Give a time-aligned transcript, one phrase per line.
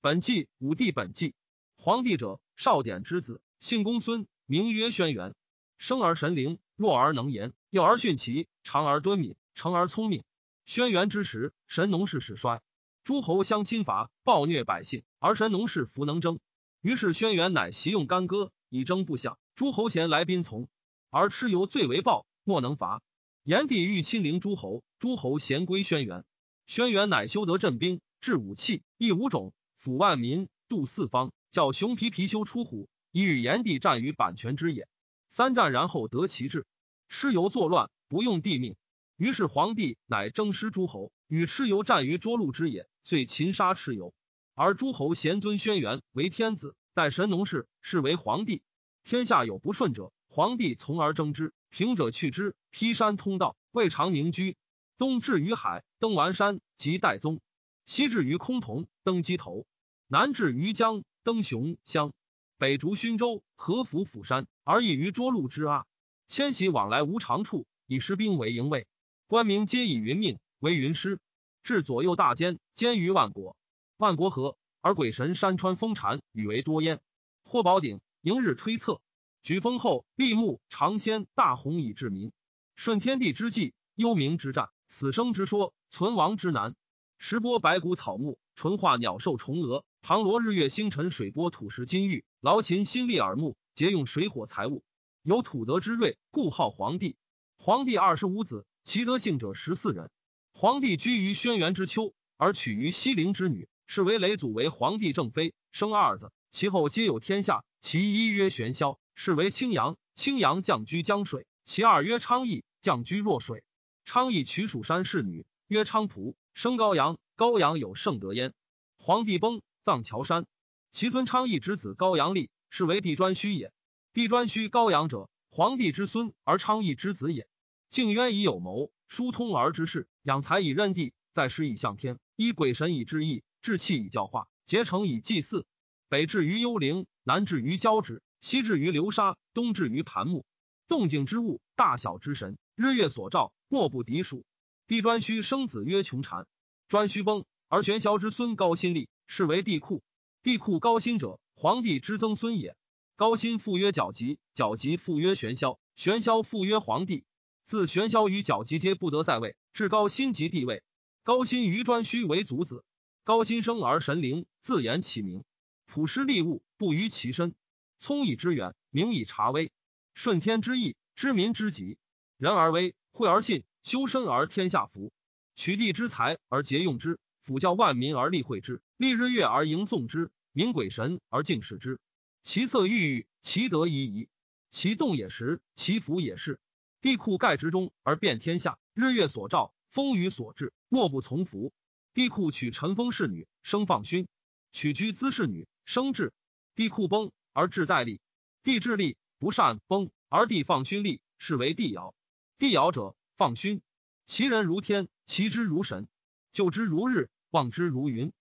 [0.00, 1.34] 本纪武帝本纪。
[1.76, 5.34] 皇帝者，少典之子，姓公孙，名曰轩辕。
[5.76, 10.22] 生而神灵，弱而能言，幼而徇齐，长而敦敏，成而聪明。
[10.66, 12.62] 轩辕之时，神农氏始衰，
[13.02, 16.38] 诸侯相侵伐，暴虐百姓，而神农氏弗能争。
[16.80, 19.36] 于是轩辕乃习用干戈，以征部下。
[19.56, 20.68] 诸侯贤来宾从，
[21.10, 23.02] 而蚩尤最为暴，莫能伐。
[23.42, 26.22] 炎帝欲亲临诸侯，诸侯贤归轩辕。
[26.68, 29.52] 轩辕乃修得镇兵，制武器，义五种，
[29.88, 34.86] 抚万民，度四方，叫熊皮貔貅出虎，以与炎帝战于阪泉之野。
[35.30, 36.66] 三战，然后得其志。
[37.08, 38.76] 蚩尤作乱，不用帝命。
[39.16, 44.12] 于是皇帝乃征师诸侯，与蚩尤战于涿鹿之野，遂擒杀蚩尤。
[44.54, 48.60] 而诸侯贤尊轩辕为天子，代神农氏，是为皇帝。
[49.04, 52.54] 天下有不顺者，皇帝从而征之，平者去之。
[52.70, 54.58] 劈山通道，未尝宁居。
[54.98, 57.38] 东至于海，登完山，即代宗；
[57.86, 59.64] 西至于崆峒，登鸡头；
[60.10, 62.12] 南至于江，登雄乡；
[62.56, 65.84] 北逐勋州，合府釜山，而异于涿鹿之阿。
[66.26, 68.86] 迁徙往来无常处，以师兵为营卫。
[69.26, 71.20] 官民皆以云命为云师，
[71.62, 73.54] 至左右大监，监于万国。
[73.98, 77.00] 万国和，而鬼神山川丰产，与为多焉。
[77.44, 79.02] 或宝鼎，迎日推测。
[79.42, 82.32] 举封后，立木长仙大鸿以治民。
[82.76, 86.74] 顺天地之际，幽冥之战，死生之说，存亡之难。
[87.18, 94.82] 石波白骨草木，纯化鸟兽虫蛾，唐罗日月星辰，水波土石金玉，劳勤心力耳目，节用水火财物。
[95.22, 97.16] 有土德之瑞，故号皇帝。
[97.58, 100.10] 皇帝二十五子，其德性者十四人。
[100.54, 107.64] 皇帝居于轩辕之丘，而娶于西陵之女，是为雷祖为皇帝正妃，生二子，其后皆有天下。
[107.80, 108.98] 其一曰玄霄。
[109.14, 111.44] 是为青阳，青阳降居江水。
[111.64, 113.64] 其二曰昌邑，降居若水。
[114.04, 117.18] 昌邑取蜀山氏女，曰昌蒲，生高阳。
[117.34, 118.54] 高阳有圣德焉。
[118.96, 120.44] 皇帝崩，藏乔山。
[120.90, 123.72] 其孙昌邑之子高阳立，是为帝颛顼也。
[124.12, 127.48] 帝颛顼高阳者，皇帝之孙，而昌邑之子也。
[127.88, 135.64] 敬渊以有谋，疏通而知事，养才以任地，在师以向天，依鬼神以治义，志气以教化，结成以祭祀。
[136.10, 138.22] 北至于幽灵，南至于交趾。
[138.42, 140.44] 西至于流沙，东至于盘木，
[140.86, 144.44] 动静之物，大小之神，日月所照，莫不敌数。
[144.86, 146.46] 帝颛顼生子曰穷禅，
[146.90, 150.00] 颛顼崩，而玄霄之孙高辛立，是为帝喾。
[150.42, 152.76] 帝喾高辛者，皇帝之曾孙也。
[153.14, 157.24] 高辛父曰皎吉，皎吉父曰玄霄，玄霄父曰皇帝。
[157.64, 160.82] 自玄霄与皎吉皆不得在位，至高辛即帝位。
[161.22, 162.84] 高辛于颛顼为族子。
[163.22, 165.44] 高辛生而神灵，自言其名。
[165.84, 167.54] 普施利物，不于其身。
[167.98, 169.70] 聪以知远，明以察微，
[170.14, 171.98] 顺天之意，知民之急。
[172.38, 175.12] 人而威，惠而信，修身而天下服。
[175.54, 182.00] 取地之财而节用之，辅教万民而立惠之，立日月而迎颂之，明鬼神而敬视之。
[182.42, 184.28] 其色郁郁，其德夷夷，
[184.70, 186.58] 其动也时，其福也是。
[187.00, 191.72] 地库盖之中而遍天下，日月所照，风雨所至，莫不从服。
[192.12, 194.26] 地库取陈封侍女，生放勋；
[194.72, 196.32] 取居姿侍女，生智。
[196.74, 197.30] 地库崩。
[197.52, 198.20] 而治代立，
[198.64, 202.16] 地治立不善崩，而地放勋立，是为帝尧。
[202.58, 203.80] 帝尧者，放勋，
[204.26, 206.08] 其人如天，其之如神，
[206.50, 208.32] 就之如日，望之如云。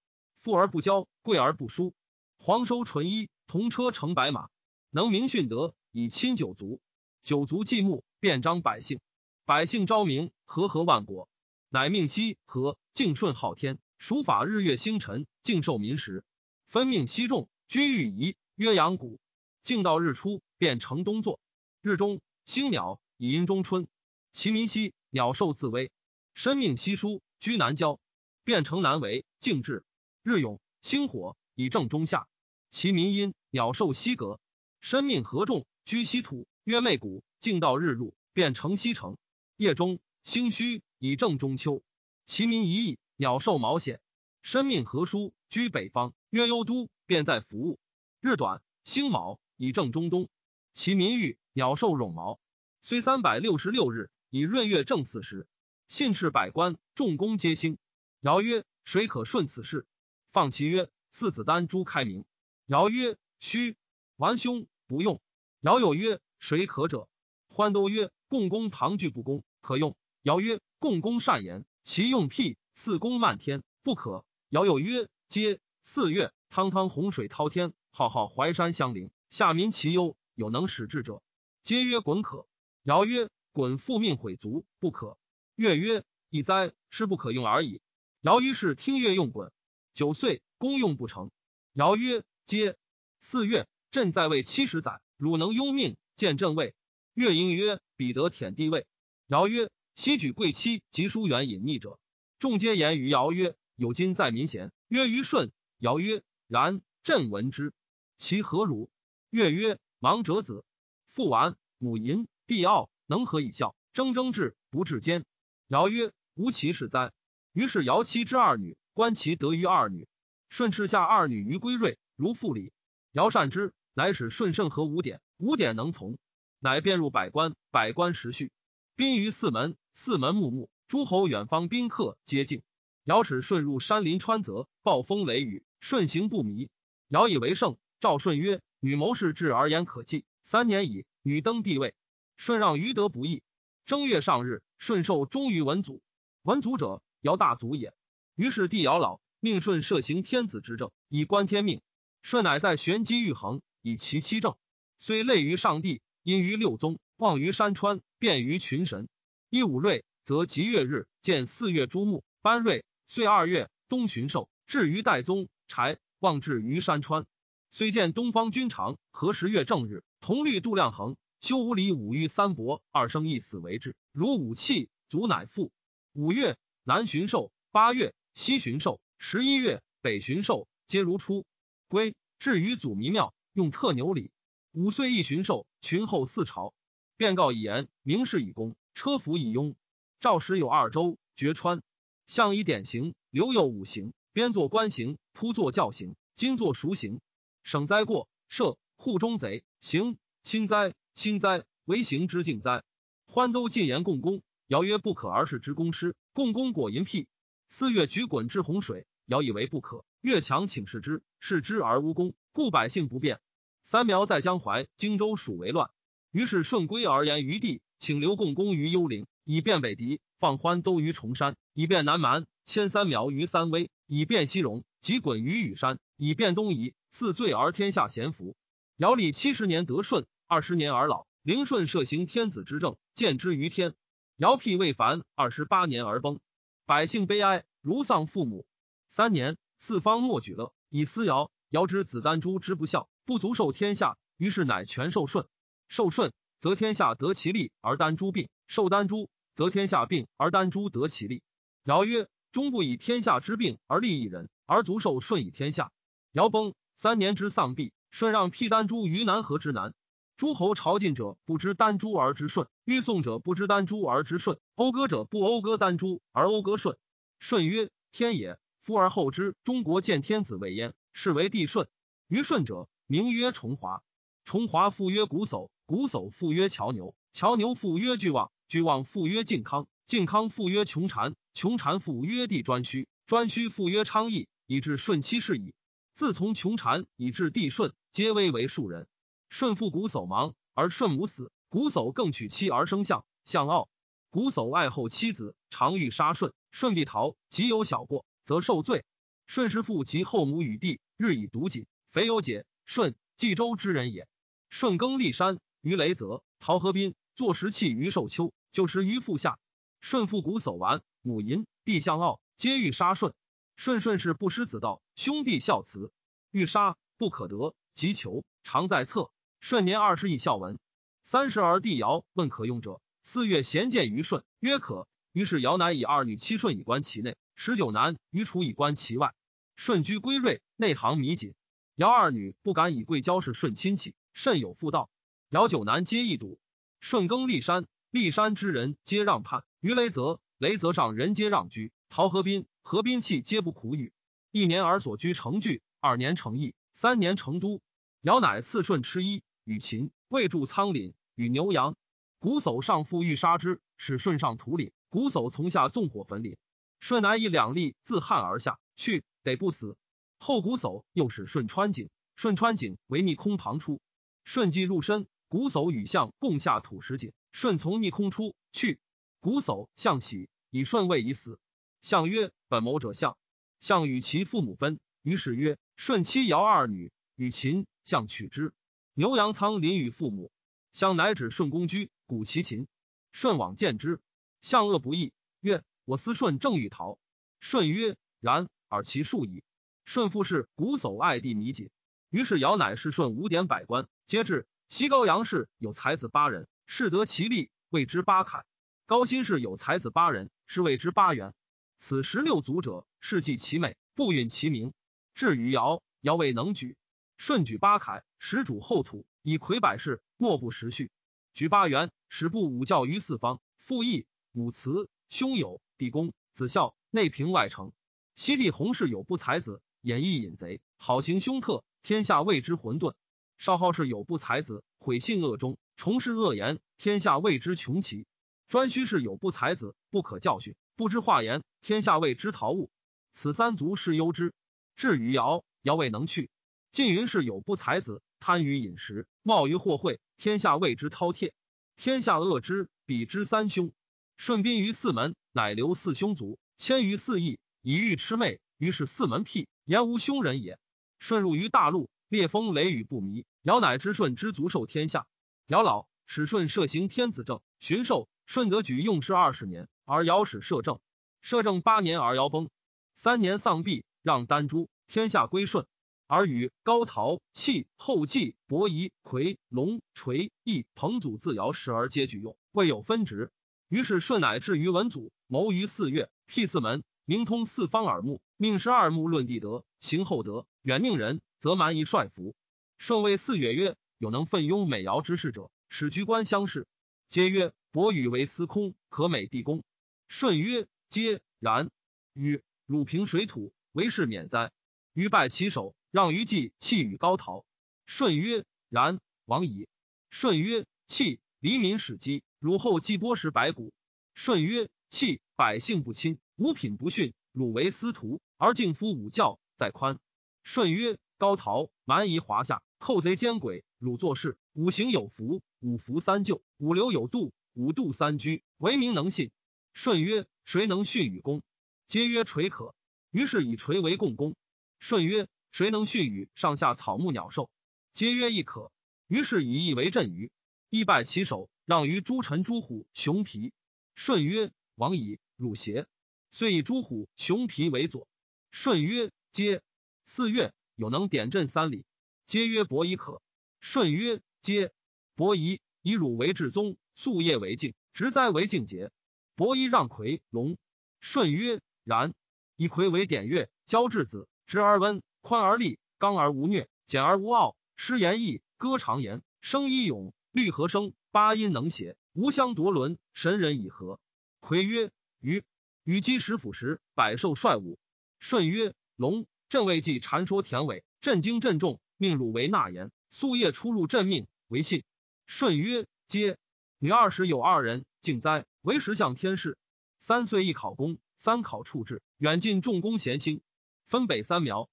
[0.47, 1.93] 富而不骄，贵而不疏，
[2.37, 4.47] 黄收纯衣，同车乘白马，
[4.91, 6.79] 能明训德，以亲九族。
[7.21, 9.01] 九族祭牧，便彰百姓，
[9.43, 11.27] 百姓昭明，和合万国。
[11.67, 16.23] 乃命西和敬顺昊天，属法日月星辰，敬受民时。
[16.65, 18.37] 分命西众，君欲仪。
[18.55, 19.19] 曰阳谷，
[19.63, 21.41] 敬到日出，便成东作。
[21.81, 23.89] 日中，星鸟以阴中春。
[24.31, 25.91] 其民兮，鸟兽自危。
[26.33, 27.99] 身命稀疏，居南郊，
[28.45, 29.83] 便成南为静至。
[30.29, 32.27] 日永，星火以正中夏。
[32.69, 34.41] 其民阴，鸟兽西隔。
[34.81, 36.49] 身命合众，居西土。
[36.65, 39.15] 曰昧谷，静到日入，便成西城。
[39.55, 41.81] 夜中，星虚以正中秋。
[42.25, 44.01] 其民一翼，鸟兽毛险。
[44.41, 46.13] 身命合书，居北方。
[46.29, 47.79] 曰幽都，便在服务。
[48.19, 50.27] 日短，星卯以正中东，
[50.73, 52.37] 其民欲鸟兽冗毛，
[52.81, 55.47] 虽三百六十六日，以闰月正四时。
[55.87, 57.77] 信斥百官，众公皆兴。
[58.19, 59.87] 尧曰：“谁可顺此事？”
[60.37, 62.23] 放其曰：“四子丹朱开明。”
[62.67, 63.75] 尧曰：“须
[64.17, 65.19] 完兄不用。”
[65.61, 67.09] 尧有曰：“谁可者？”
[67.49, 81.23] 欢都曰：“共工唐具不公，可用。”尧曰：“共工善言，其用辟四公漫天，不可。”尧有曰：“皆四月，汤汤洪水滔天。”浩浩淮山相邻，下民其忧，有能使治者，
[81.63, 82.45] 皆曰滚可。
[82.83, 85.17] 尧曰：滚复命毁族，不可。
[85.55, 87.81] 乐曰：一哉，是不可用而已。
[88.21, 89.51] 尧于是听乐用滚。
[89.97, 91.31] 九岁，公用不成。
[91.73, 92.77] 尧曰：皆。
[93.19, 96.75] 四月，朕在位七十载，汝能拥命，见朕位。
[97.15, 98.85] 乐盈曰：彼得舔地位。
[99.25, 101.97] 尧曰：昔举贵戚及书远隐匿者，
[102.37, 104.71] 众皆言于尧曰：有今在民贤。
[104.87, 105.51] 曰于顺。
[105.79, 107.73] 尧曰：然，朕闻之。
[108.17, 108.91] 其何如？
[109.31, 110.63] 乐曰：盲者子，
[111.07, 113.75] 父完，母淫，弟傲，能何以孝？
[113.93, 115.25] 争争治，不治奸。
[115.69, 117.11] 尧曰：无其事哉。
[117.51, 120.07] 于是尧妻之二女，观其得于二女。
[120.49, 122.73] 舜斥下二女于归瑞，如父礼。
[123.11, 126.17] 尧善之，乃使舜圣和五典，五典能从，
[126.57, 128.51] 乃便入百官，百官时序。
[128.95, 132.63] 宾于四门，四门穆穆，诸侯远方宾客皆敬。
[133.03, 135.63] 尧使舜入山林川泽，暴风雷雨。
[135.79, 136.67] 顺行不迷，
[137.07, 137.77] 尧以为胜。
[137.99, 141.93] 赵舜曰：“女谋士至而言可计。”三年矣，女登帝位。
[142.35, 143.43] 舜让于德不义。
[143.85, 146.01] 正月上日，舜受忠于文祖。
[146.41, 147.93] 文祖者，尧大祖也。
[148.37, 151.81] 于是帝尧老，命舜设行天子之政，以观天命。
[152.21, 154.55] 舜乃在玄机玉衡，以其七政。
[154.99, 159.09] 虽类于上帝，因于六宗，望于山川，便于群神。
[159.49, 162.85] 一五瑞，则吉月日，见四月诸木，班瑞。
[163.07, 165.49] 岁二月，冬旬寿，至于代宗。
[165.67, 167.25] 柴望至于山川，
[167.71, 173.95] 虽见东方君长，何时月正日，同律度量衡，修五礼五欲三伯，二生一死为之。
[174.11, 175.71] 如武器，足乃复。
[176.13, 181.43] 五月南巡狩，八月西巡狩，十一月北巡狩，皆如初。
[181.87, 184.29] 归至于祖弥庙，用特牛礼。
[184.73, 186.75] 五岁一巡狩，群后四朝，
[187.17, 189.73] 便告以言，明示以公，车服以庸。
[190.19, 191.81] 赵时有二州，绝川，
[192.27, 194.13] 相以典型，留有五行。
[194.33, 197.19] 边作官刑，铺作教刑，今作赎刑。
[197.63, 202.83] 省灾过，赦户中贼，刑轻灾，轻灾为刑之敬灾。
[203.25, 206.15] 欢都进言共工，尧曰不可而是之公师。
[206.33, 207.27] 共工果淫辟。
[207.69, 210.05] 四月举滚至洪水，尧以为不可。
[210.21, 213.39] 越强请示之，视之而无功，故百姓不便。
[213.83, 215.89] 三苗在江淮荆州属为乱，
[216.31, 223.91] 于是顺归而言于地，请留共工于幽陵，以便北狄；放欢都于崇山，以便南蛮；迁三苗于三危。
[224.09, 228.55] 以便西戎，即滚于羽山；以便东夷，四罪而天下咸服。
[228.95, 231.27] 尧历七十年得顺，二十年而老。
[231.43, 233.93] 灵顺设行天子之政，见之于天。
[234.37, 236.39] 尧辟未凡，二十八年而崩，
[236.87, 238.65] 百姓悲哀，如丧父母。
[239.09, 241.51] 三年，四方莫举乐，以思尧。
[241.69, 245.49] 尧之子丹朱之不孝，不足受天下，于是乃全受舜。
[245.89, 246.31] 受舜，
[246.61, 251.43] 则天下得其利而丹朱病；受丹朱，则天下病而丹朱得其利。
[251.83, 252.29] 尧曰。
[252.53, 255.91] 终不以天下之病而利一人，而足受顺以天下。
[256.31, 259.93] 尧崩三年之丧毕，舜让辟丹朱于南河之南。
[260.37, 266.95] 诸侯朝觐者不知丹朱而知顺，欲送者不知丹朱而知顺，讴歌者不讴歌丹朱而讴歌顺。
[267.39, 268.59] 舜曰：天也。
[268.79, 271.87] 夫而后之，中国见天子为焉，是为帝舜。
[272.27, 274.03] 于舜者，名曰重华。
[274.45, 279.87] 重华复曰瞽叟，瞽叟复曰乔牛，乔牛复曰巨望，巨望复曰靖康。
[280.05, 285.73] 靖康复曰穷禅，穷禅复曰帝颛顼，颛顼复曰昌邑，以至舜七世矣。
[286.13, 289.07] 自从穷禅以至帝舜，皆危为庶人。
[289.49, 293.89] 舜父瞽叟亡，而舜母死，瞽叟更娶妻而生相，相傲。
[294.31, 297.35] 瞽叟爱后妻子，常欲杀舜，舜必逃。
[297.49, 299.05] 即有小过，则受罪。
[299.47, 302.65] 舜师父及后母与弟，日以毒己，肥有解。
[302.85, 304.27] 舜冀州之人也。
[304.69, 309.57] 舜耕历山于雷泽，陶河滨，坐石器于寿丘，就食于腹下。
[310.01, 313.33] 舜父瞽叟完，母淫，弟相傲，皆欲杀舜。
[313.77, 316.11] 舜顺是不失子道，兄弟孝慈，
[316.51, 319.31] 欲杀不可得，即求，常在侧。
[319.59, 320.79] 舜年二十以孝文，
[321.23, 325.07] 三十而弟尧问可用者，四月贤见于舜，曰可。
[325.33, 329.33] 于是尧乃以二女妻舜以观其内，十九男于楚以观其外。
[329.75, 331.53] 舜居归瑞，内行弥谨。
[331.95, 335.09] 尧二女不敢以贵交是舜亲戚，甚有妇道。
[335.49, 336.59] 尧九男皆易笃。
[337.01, 339.63] 舜耕历山，历山之人皆让叛。
[339.81, 344.13] 于雷泽，雷泽上人皆让居；陶河滨，河滨气皆不苦语。
[344.51, 347.81] 一年而所居成聚，二年成邑，三年成都。
[348.21, 351.97] 尧乃赐舜吃衣，与秦未筑仓廪，与牛羊。
[352.39, 356.55] 瞽叟上父欲杀之，使舜上土廪，瞽叟从下纵火焚廪。
[357.01, 359.97] 舜乃以两力自汉而下，去得不死。
[360.39, 363.99] 后瞽叟又使舜穿井，舜穿井为逆空旁出。
[364.45, 369.01] 舜既入深，瞽叟与象共下土石井，舜从逆空出去。
[369.41, 371.59] 瞽叟象喜，以舜位以死。
[372.01, 373.37] 象曰：“本谋者象。”
[373.81, 374.97] 象与其父母分。
[375.23, 378.73] 于是曰：“舜妻尧二女，与秦象取之。
[379.19, 380.51] 牛羊仓临与父母。
[380.91, 382.87] 相乃指舜公居，鼓其秦。
[383.31, 384.21] 舜往见之，
[384.61, 387.17] 相恶不义，曰：“我思舜正欲逃。”
[387.59, 389.63] 舜曰：“然，而其数矣。”
[390.05, 391.89] 舜父是古叟爱弟弥锦，
[392.29, 394.67] 于是尧乃是舜五典百官，皆至。
[394.87, 398.65] 西高阳氏有才子八人，是得其力，谓之八凯。
[399.07, 401.55] 高辛氏有才子八人，是谓之八元。
[401.97, 404.93] 此十六族者，世纪其美，不允其名。
[405.33, 406.95] 至于尧，尧未能举。
[407.39, 411.11] 舜举八凯，始主后土，以魁百世，莫不时序。
[411.53, 417.91] 举八元，始布五教于四方，父义、母慈、兄友、弟恭、子孝，内平外成。
[418.35, 423.15] 西帝弘氏有不才子，演义隐贼，好行凶特，天下谓之混沌。
[423.57, 428.25] 少昊氏有不才子，毁信恶忠，从事恶言，天下谓之穷奇。
[428.69, 432.89] 颛顼氏有不才子，不可教训，不知化言，天下谓之陶物。
[433.33, 434.53] 此三族是忧之。
[434.95, 436.49] 至于尧，尧未能去。
[436.93, 441.51] 晋云氏有不才子，贪于饮食，冒于祸会，天下谓之饕餮。
[441.97, 443.91] 天下恶之，比之三凶。
[444.37, 448.61] 顺宾于四门，乃留四兄族，迁于四邑，以欲魑魅。
[448.77, 450.79] 于是四门辟，言无凶人也。
[451.19, 452.09] 顺入于大陆。
[452.29, 455.27] 烈风雷雨不迷，尧乃知舜之足受天下。
[455.65, 458.29] 尧老，使舜摄行天子政，巡狩。
[458.45, 461.01] 舜得举用事二十年，而尧使摄政。
[461.41, 462.69] 摄政八年而尧崩，
[463.13, 465.85] 三年丧毕，让丹朱，天下归舜。
[466.27, 473.51] 而与高陶、契、后继、伯夷、夔、龙、垂、羿、彭祖自尧时而皆举用，未有分职。
[473.89, 481.41] 于是舜乃至于文祖，谋于四月，辟四门，明通四方耳目，命十二目论地德，行厚德，远佞人。
[481.59, 482.55] 则蛮夷率服。
[482.99, 486.85] 舜谓四月曰：“有能奋庸美尧之事者，使居官相视。”
[487.29, 489.83] 皆曰：“伯禹为司空，可美地公。”
[490.29, 491.89] 舜曰：“皆然。”
[492.33, 494.71] 禹汝平水土，为是免哉？
[495.13, 497.65] 禹拜其首，让于季弃与高陶。
[498.05, 499.87] 舜曰：“然。”王矣。
[500.29, 503.93] 舜曰：“弃黎民始饥，汝后继波食白骨。”
[504.35, 510.19] 舜曰：“弃百姓不亲，五品不训，汝为司徒，而敬夫五教，在宽。”
[510.63, 511.17] 舜曰。
[511.39, 519.51] 高陶蛮夷华夏，寇贼奸诡，汝作事五行有福，五福三救，五流有度，五度三居，为民能信。
[519.93, 521.61] 舜曰：谁能训与公？
[522.07, 522.95] 皆曰垂可。
[523.29, 524.55] 于是以垂为共工。
[524.99, 527.69] 舜曰：谁能训与上下草木鸟兽？
[528.13, 528.91] 皆曰亦可。
[529.27, 530.51] 于是以义为镇于，
[530.89, 533.73] 亦拜其首，让于诸臣诸虎熊皮。
[534.15, 536.07] 舜曰：王矣，汝邪？
[536.49, 538.27] 遂以诸虎熊皮为佐。
[538.71, 539.81] 舜曰：皆。
[540.25, 540.73] 四月。
[540.95, 542.05] 有能点阵三里，
[542.47, 543.43] 皆曰伯夷可。
[543.81, 544.91] 舜曰：皆。
[545.35, 549.11] 伯夷以汝为至宗，夙夜为敬，直哉为敬节。
[549.55, 550.77] 伯夷让魁龙。
[551.21, 552.33] 舜曰：然。
[552.75, 564.19] 以魁为典乐，交质子，直而温，宽而利，刚而无虐，简而无傲，诗言易，歌长言，声一咏，律和声，八音能谐，无相夺伦，神人以和。
[564.59, 565.63] 魁曰：禹。
[566.03, 567.97] 禹击石斧时，百兽率舞。
[568.41, 569.45] 舜曰：龙。
[569.69, 573.09] 朕未记禅说田尾，震惊震众，命汝为纳言。
[573.31, 575.05] 夙夜出入朕命，为信。
[575.45, 576.57] 舜曰：皆。
[576.99, 578.65] 女二十有二人，敬哉！
[578.81, 579.77] 为时向天士。
[580.19, 583.61] 三岁一考功，三考处置，远近重功贤兴，
[584.07, 584.89] 分北三苗。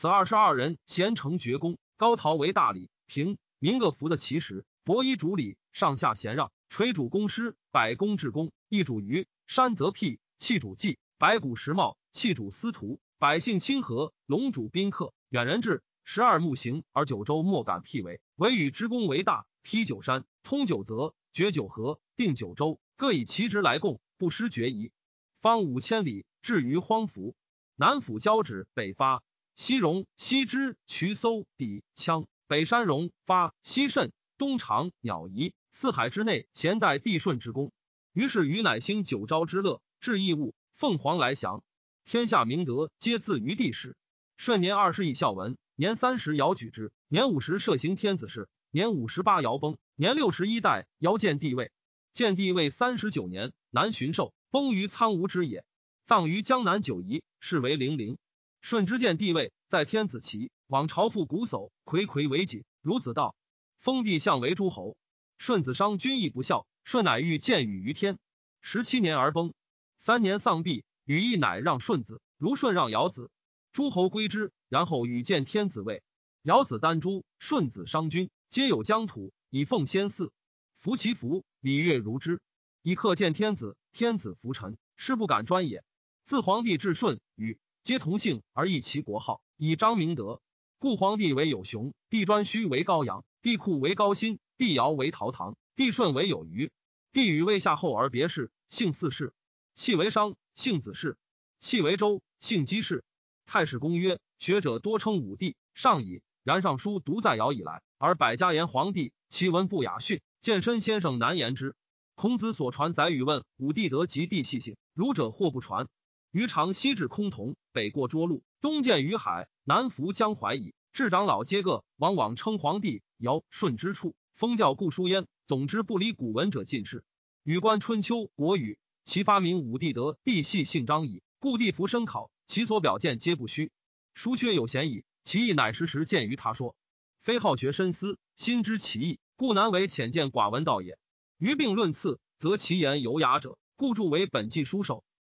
[0.00, 1.76] 此二十二人，贤成绝功。
[1.96, 4.64] 高陶为大礼，平民各服的其实。
[4.84, 6.52] 伯夷主礼，上下贤让。
[6.68, 8.52] 垂主公师，百公至公。
[8.68, 13.00] 一主于山则辟，器主祭，百谷石茂，器主司徒。
[13.18, 18.20] 百姓亲和，龙主宾客，远人至，十二木行而九州莫敢辟围。
[18.36, 24.92] 唯与之功为大，劈九山，通九泽，绝九河，定九州，各以其职来贡，不失决疑。
[25.40, 27.34] 方五千里，至于荒服。
[27.74, 29.24] 南府交趾，北发
[29.58, 37.72] 西戎，西支渠搜抵羌，北山戎发西慎，东长鸟夷，四海之内，咸代帝舜之功。
[38.12, 41.64] 于是禹乃兴九昭之乐，至义物，凤凰来降。
[42.04, 43.96] 天下明德，皆自于帝室。
[44.36, 51.72] 顺年二十以孝文，年三十尧举之，年五十摄行天子事，年五十八尧崩，年六十一代尧建帝位。
[52.12, 55.64] 建帝位三十九年，南巡狩，崩于苍梧之野，
[56.04, 58.18] 葬于江南九夷，是为陵陵。
[58.60, 63.34] 舜之建帝位，在天子旗，往朝复古叟，睽睽为谨，如子道。
[63.78, 64.96] 封帝相为诸侯。
[65.38, 68.18] 舜子商君亦不孝，舜乃欲见禹于天，
[68.60, 69.54] 十七年而崩，
[69.96, 70.84] 三年丧毕。
[71.04, 73.30] 禹亦乃让舜子，如舜让尧子，
[73.72, 74.52] 诸侯归之。
[74.68, 76.02] 然后禹见天子位，
[76.42, 80.32] 尧子丹朱，舜子商君，皆有疆土，以奉先祀，
[80.76, 82.42] 服其服，礼乐如之。
[82.82, 85.82] 以克见天子，天子服臣，是不敢专也。
[86.24, 90.42] 自皇帝至舜、禹，皆同姓而异其国号，以张明德。
[90.78, 96.70] 故皇帝为有熊，帝颛顼为高阳，帝喾为高辛，帝尧为陶唐，帝舜为有虞。
[97.14, 99.32] 帝禹未夏后而别氏，姓四氏，
[99.74, 100.36] 气为商。
[100.54, 101.16] 姓子氏，
[101.60, 103.04] 契为周，姓姬氏。
[103.46, 106.20] 太史公曰：学者多称武帝上矣。
[106.42, 111.74] 然尚书独在尧以来，而百家言皇帝，其文不雅训，健身先生难言之。
[112.14, 115.88] 孔子所传载语问武帝德及地气性，儒者或不传。
[116.30, 120.74] 余常西至崆峒，北过涿鹿，东见于海，南服江淮矣。
[120.92, 125.26] 至长老皆各往往称皇帝尧舜之处，封教故书焉。
[125.46, 127.02] 总之不离古文者尽是。
[127.42, 131.22] 禹观春秋国语，其发明武帝德地系性张矣。
[131.38, 133.72] 故地服深考，其所表见皆不虚。
[134.12, 135.04] 书缺有嫌矣。
[135.22, 136.76] 其意乃时时见于他说，
[137.22, 140.98] 非好学深思，心知其意，故难为浅见寡闻道也。
[141.38, 145.04] 于病论次，则其言有雅者，故著为本纪书首。